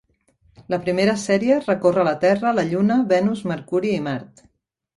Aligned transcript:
La 0.73 0.79
primera 0.85 1.13
sèrie 1.23 1.59
recorre 1.67 2.07
la 2.09 2.15
Terra, 2.25 2.55
la 2.61 2.65
Lluna, 2.73 2.99
Venus, 3.15 3.47
Mercuri 3.53 3.95
i 4.03 4.05
Mart. 4.11 4.47